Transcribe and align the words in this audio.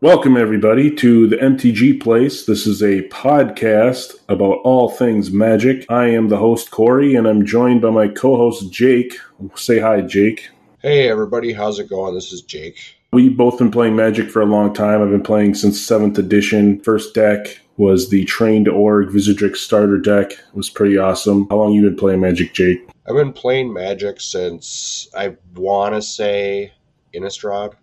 Welcome, 0.00 0.36
everybody, 0.36 0.94
to 0.94 1.26
the 1.26 1.38
MTG 1.38 2.00
Place. 2.00 2.46
This 2.46 2.68
is 2.68 2.82
a 2.82 3.02
podcast 3.08 4.14
about 4.28 4.60
all 4.62 4.90
things 4.90 5.32
magic. 5.32 5.86
I 5.88 6.06
am 6.10 6.28
the 6.28 6.36
host, 6.36 6.70
Corey, 6.70 7.16
and 7.16 7.26
I'm 7.26 7.44
joined 7.44 7.82
by 7.82 7.90
my 7.90 8.06
co 8.06 8.36
host, 8.36 8.72
Jake. 8.72 9.18
Say 9.56 9.80
hi, 9.80 10.02
Jake. 10.02 10.50
Hey, 10.82 11.08
everybody, 11.08 11.52
how's 11.52 11.80
it 11.80 11.90
going? 11.90 12.14
This 12.14 12.32
is 12.32 12.42
Jake. 12.42 12.78
We've 13.12 13.36
both 13.36 13.58
been 13.58 13.72
playing 13.72 13.96
Magic 13.96 14.30
for 14.30 14.40
a 14.40 14.46
long 14.46 14.72
time. 14.72 15.02
I've 15.02 15.10
been 15.10 15.20
playing 15.20 15.56
since 15.56 15.84
7th 15.84 16.16
edition. 16.16 16.80
First 16.82 17.12
deck 17.12 17.58
was 17.76 18.08
the 18.08 18.24
Trained 18.26 18.68
Org 18.68 19.08
Wizardrix 19.08 19.56
starter 19.56 19.98
deck. 19.98 20.30
It 20.30 20.54
was 20.54 20.70
pretty 20.70 20.96
awesome. 20.96 21.48
How 21.50 21.56
long 21.56 21.72
you 21.72 21.82
been 21.82 21.96
playing 21.96 22.20
Magic, 22.20 22.54
Jake? 22.54 22.88
I've 23.08 23.16
been 23.16 23.32
playing 23.32 23.72
Magic 23.72 24.20
since 24.20 25.08
I 25.16 25.36
want 25.56 25.96
to 25.96 26.02
say 26.02 26.72
Innistrad. 27.12 27.74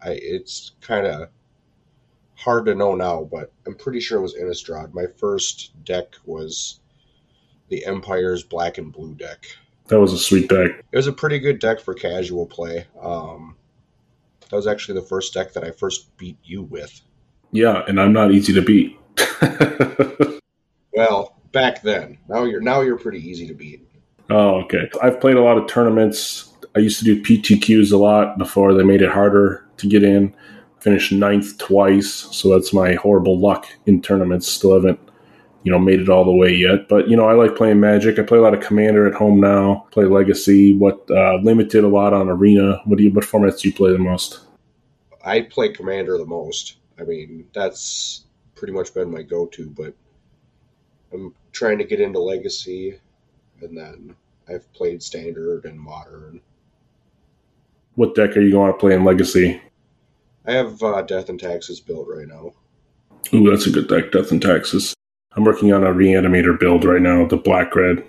I, 0.00 0.10
it's 0.10 0.70
kind 0.80 1.04
of 1.04 1.30
hard 2.38 2.66
to 2.66 2.74
know 2.74 2.94
now, 2.94 3.28
but 3.30 3.52
I'm 3.66 3.74
pretty 3.74 4.00
sure 4.00 4.18
it 4.18 4.22
was 4.22 4.34
Innistrad. 4.34 4.94
My 4.94 5.06
first 5.06 5.72
deck 5.84 6.14
was 6.24 6.80
the 7.68 7.84
Empire's 7.84 8.44
Black 8.44 8.78
and 8.78 8.92
Blue 8.92 9.14
deck. 9.14 9.44
That 9.88 10.00
was 10.00 10.12
a 10.12 10.18
sweet 10.18 10.48
deck. 10.48 10.84
It 10.92 10.96
was 10.96 11.06
a 11.06 11.12
pretty 11.12 11.38
good 11.38 11.58
deck 11.58 11.80
for 11.80 11.94
casual 11.94 12.46
play. 12.46 12.86
Um, 13.00 13.56
that 14.48 14.56
was 14.56 14.66
actually 14.66 15.00
the 15.00 15.06
first 15.06 15.34
deck 15.34 15.52
that 15.54 15.64
I 15.64 15.70
first 15.72 16.16
beat 16.16 16.38
you 16.44 16.62
with. 16.62 17.00
Yeah, 17.50 17.82
and 17.88 18.00
I'm 18.00 18.12
not 18.12 18.30
easy 18.30 18.52
to 18.52 18.62
beat. 18.62 18.98
well, 20.94 21.36
back 21.52 21.82
then. 21.82 22.18
Now 22.28 22.44
you're 22.44 22.60
now 22.60 22.82
you're 22.82 22.98
pretty 22.98 23.26
easy 23.26 23.46
to 23.48 23.54
beat. 23.54 23.86
Oh, 24.30 24.60
okay. 24.62 24.90
I've 25.02 25.20
played 25.20 25.36
a 25.36 25.42
lot 25.42 25.58
of 25.58 25.66
tournaments. 25.66 26.52
I 26.76 26.80
used 26.80 26.98
to 26.98 27.04
do 27.04 27.22
PTQs 27.22 27.92
a 27.92 27.96
lot 27.96 28.38
before 28.38 28.74
they 28.74 28.84
made 28.84 29.02
it 29.02 29.10
harder 29.10 29.66
to 29.78 29.88
get 29.88 30.04
in 30.04 30.34
finished 30.80 31.12
ninth 31.12 31.58
twice, 31.58 32.08
so 32.08 32.50
that's 32.50 32.72
my 32.72 32.94
horrible 32.94 33.38
luck 33.38 33.66
in 33.86 34.00
tournaments. 34.00 34.46
Still 34.46 34.74
haven't, 34.74 35.00
you 35.62 35.72
know, 35.72 35.78
made 35.78 36.00
it 36.00 36.08
all 36.08 36.24
the 36.24 36.32
way 36.32 36.52
yet. 36.52 36.88
But 36.88 37.08
you 37.08 37.16
know, 37.16 37.28
I 37.28 37.34
like 37.34 37.56
playing 37.56 37.80
Magic. 37.80 38.18
I 38.18 38.22
play 38.22 38.38
a 38.38 38.42
lot 38.42 38.54
of 38.54 38.64
Commander 38.64 39.06
at 39.06 39.14
home 39.14 39.40
now. 39.40 39.86
Play 39.90 40.04
Legacy. 40.04 40.76
What 40.76 41.08
uh, 41.10 41.36
limited 41.42 41.84
a 41.84 41.88
lot 41.88 42.12
on 42.12 42.28
Arena. 42.28 42.80
What 42.84 42.98
do 42.98 43.04
you? 43.04 43.12
What 43.12 43.24
formats 43.24 43.60
do 43.60 43.68
you 43.68 43.74
play 43.74 43.92
the 43.92 43.98
most? 43.98 44.40
I 45.24 45.42
play 45.42 45.70
Commander 45.70 46.16
the 46.16 46.26
most. 46.26 46.76
I 46.98 47.02
mean, 47.02 47.46
that's 47.52 48.24
pretty 48.54 48.72
much 48.72 48.94
been 48.94 49.10
my 49.10 49.22
go-to. 49.22 49.70
But 49.70 49.94
I'm 51.12 51.34
trying 51.52 51.78
to 51.78 51.84
get 51.84 52.00
into 52.00 52.18
Legacy, 52.18 52.98
and 53.60 53.76
then 53.76 54.16
I've 54.48 54.72
played 54.72 55.02
Standard 55.02 55.64
and 55.64 55.78
Modern. 55.78 56.40
What 57.94 58.14
deck 58.14 58.36
are 58.36 58.40
you 58.40 58.52
going 58.52 58.72
to 58.72 58.78
play 58.78 58.94
in 58.94 59.04
Legacy? 59.04 59.60
I 60.48 60.52
have 60.52 60.82
uh, 60.82 61.02
Death 61.02 61.28
and 61.28 61.38
Taxes 61.38 61.78
built 61.78 62.08
right 62.08 62.26
now. 62.26 62.52
Ooh, 63.34 63.50
that's 63.50 63.66
a 63.66 63.70
good 63.70 63.86
deck, 63.86 64.12
Death 64.12 64.32
and 64.32 64.40
Taxes. 64.40 64.94
I'm 65.36 65.44
working 65.44 65.74
on 65.74 65.84
a 65.84 65.92
reanimator 65.92 66.58
build 66.58 66.86
right 66.86 67.02
now, 67.02 67.26
the 67.26 67.36
black 67.36 67.76
red. 67.76 68.02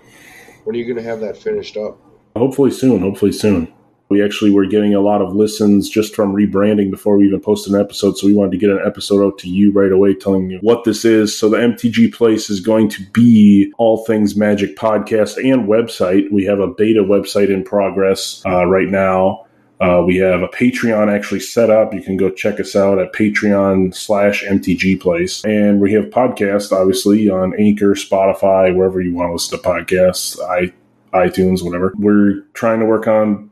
When 0.64 0.74
are 0.74 0.78
you 0.78 0.86
going 0.86 0.96
to 0.96 1.02
have 1.02 1.20
that 1.20 1.36
finished 1.36 1.76
up? 1.76 1.98
Hopefully 2.34 2.70
soon. 2.70 3.02
Hopefully 3.02 3.32
soon. 3.32 3.70
We 4.08 4.24
actually 4.24 4.50
were 4.50 4.64
getting 4.64 4.94
a 4.94 5.00
lot 5.00 5.20
of 5.20 5.36
listens 5.36 5.90
just 5.90 6.16
from 6.16 6.34
rebranding 6.34 6.90
before 6.90 7.18
we 7.18 7.26
even 7.26 7.40
posted 7.40 7.74
an 7.74 7.80
episode. 7.80 8.16
So 8.16 8.26
we 8.26 8.32
wanted 8.32 8.52
to 8.52 8.58
get 8.58 8.70
an 8.70 8.80
episode 8.86 9.24
out 9.24 9.38
to 9.40 9.48
you 9.48 9.70
right 9.70 9.92
away 9.92 10.14
telling 10.14 10.48
you 10.48 10.58
what 10.62 10.84
this 10.84 11.04
is. 11.04 11.38
So 11.38 11.50
the 11.50 11.58
MTG 11.58 12.14
Place 12.14 12.48
is 12.48 12.60
going 12.60 12.88
to 12.88 13.02
be 13.12 13.70
all 13.76 14.04
things 14.06 14.34
magic 14.34 14.76
podcast 14.76 15.36
and 15.36 15.68
website. 15.68 16.32
We 16.32 16.46
have 16.46 16.58
a 16.58 16.68
beta 16.68 17.04
website 17.04 17.50
in 17.50 17.64
progress 17.64 18.42
uh, 18.46 18.64
right 18.64 18.88
now. 18.88 19.46
Uh, 19.80 20.02
we 20.06 20.16
have 20.16 20.42
a 20.42 20.48
Patreon 20.48 21.10
actually 21.10 21.40
set 21.40 21.70
up. 21.70 21.94
You 21.94 22.02
can 22.02 22.18
go 22.18 22.30
check 22.30 22.60
us 22.60 22.76
out 22.76 22.98
at 22.98 23.14
Patreon 23.14 23.94
slash 23.94 24.44
MTG 24.44 25.00
Place. 25.00 25.42
And 25.44 25.80
we 25.80 25.92
have 25.94 26.06
podcasts, 26.06 26.70
obviously, 26.70 27.30
on 27.30 27.58
Anchor, 27.58 27.94
Spotify, 27.94 28.74
wherever 28.74 29.00
you 29.00 29.14
want 29.14 29.30
to 29.30 29.32
listen 29.32 29.58
to 29.58 29.64
podcasts, 29.64 30.38
i 30.40 30.72
iTunes, 31.16 31.64
whatever. 31.64 31.94
We're 31.96 32.42
trying 32.52 32.78
to 32.80 32.86
work 32.86 33.08
on 33.08 33.50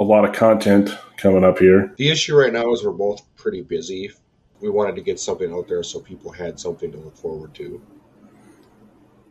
a 0.00 0.04
lot 0.04 0.24
of 0.24 0.34
content 0.34 0.90
coming 1.16 1.44
up 1.44 1.58
here. 1.58 1.94
The 1.96 2.10
issue 2.10 2.36
right 2.36 2.52
now 2.52 2.72
is 2.72 2.84
we're 2.84 2.90
both 2.90 3.22
pretty 3.36 3.62
busy. 3.62 4.10
We 4.60 4.70
wanted 4.70 4.96
to 4.96 5.02
get 5.02 5.20
something 5.20 5.52
out 5.52 5.68
there 5.68 5.82
so 5.82 6.00
people 6.00 6.32
had 6.32 6.58
something 6.58 6.90
to 6.90 6.98
look 6.98 7.16
forward 7.16 7.54
to. 7.54 7.80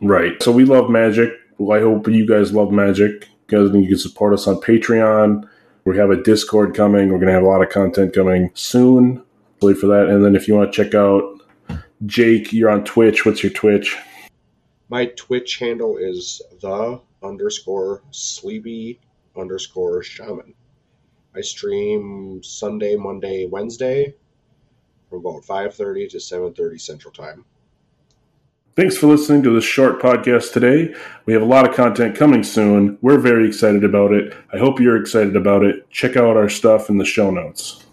Right. 0.01 0.41
So 0.41 0.51
we 0.51 0.63
love 0.63 0.89
Magic. 0.89 1.33
Well, 1.57 1.77
I 1.77 1.81
hope 1.81 2.07
you 2.07 2.25
guys 2.25 2.53
love 2.53 2.71
Magic. 2.71 3.27
You 3.50 3.67
guys 3.67 3.75
you 3.75 3.88
can 3.88 3.97
support 3.97 4.33
us 4.33 4.47
on 4.47 4.56
Patreon 4.61 5.47
we 5.89 5.97
have 5.97 6.11
a 6.11 6.22
Discord 6.22 6.75
coming. 6.75 7.09
We're 7.09 7.17
going 7.17 7.29
to 7.29 7.33
have 7.33 7.41
a 7.41 7.47
lot 7.47 7.63
of 7.63 7.69
content 7.69 8.13
coming 8.13 8.51
soon. 8.53 9.23
Wait 9.59 9.75
for 9.75 9.88
that. 9.88 10.07
And 10.07 10.23
then 10.23 10.35
if 10.35 10.47
you 10.47 10.53
want 10.53 10.72
to 10.72 10.83
check 10.83 10.94
out 10.94 11.41
Jake, 12.05 12.53
you're 12.53 12.69
on 12.69 12.83
Twitch. 12.83 13.25
What's 13.25 13.41
your 13.41 13.51
Twitch? 13.51 13.97
My 14.89 15.07
Twitch 15.17 15.57
handle 15.57 15.97
is 15.97 16.44
the 16.61 17.01
underscore 17.23 18.03
sleepy 18.11 19.00
underscore 19.35 20.03
shaman. 20.03 20.53
I 21.35 21.41
stream 21.41 22.41
Sunday, 22.44 22.95
Monday, 22.95 23.47
Wednesday 23.47 24.13
from 25.09 25.25
about 25.25 25.41
5.30 25.44 26.09
to 26.11 26.17
7.30 26.17 26.79
Central 26.79 27.11
Time. 27.11 27.45
Thanks 28.79 28.97
for 28.97 29.07
listening 29.07 29.44
to 29.44 29.53
this 29.53 29.66
short 29.66 30.01
podcast 30.01 30.53
today. 30.53 30.95
We 31.25 31.34
have 31.34 31.41
a 31.41 31.45
lot 31.45 31.67
of 31.67 31.75
content 31.75 32.16
coming 32.16 32.44
soon. 32.44 32.97
We're 33.01 33.19
very 33.19 33.45
excited 33.45 33.84
about 33.84 34.13
it. 34.13 34.34
I 34.53 34.57
hope 34.57 34.79
you're 34.79 34.95
excited 34.95 35.35
about 35.35 35.66
it. 35.66 35.91
Check 35.91 36.16
out 36.16 36.38
our 36.38 36.47
stuff 36.47 36.89
in 36.89 36.97
the 36.97 37.03
show 37.03 37.29
notes. 37.29 37.84